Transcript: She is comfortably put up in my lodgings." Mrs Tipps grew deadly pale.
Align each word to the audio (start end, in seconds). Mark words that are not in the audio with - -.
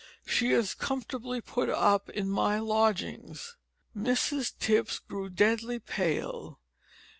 She 0.25 0.49
is 0.51 0.73
comfortably 0.73 1.41
put 1.41 1.69
up 1.69 2.09
in 2.09 2.27
my 2.27 2.57
lodgings." 2.57 3.55
Mrs 3.95 4.51
Tipps 4.57 4.97
grew 4.97 5.29
deadly 5.29 5.77
pale. 5.77 6.59